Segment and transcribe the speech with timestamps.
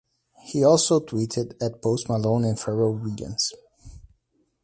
[0.45, 3.53] He also tweeted at Post Malone and Pharrell Williams.